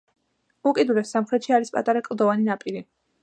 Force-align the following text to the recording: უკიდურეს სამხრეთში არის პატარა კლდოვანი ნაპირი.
უკიდურეს 0.69 1.11
სამხრეთში 1.15 1.55
არის 1.57 1.71
პატარა 1.77 2.03
კლდოვანი 2.09 2.47
ნაპირი. 2.51 2.83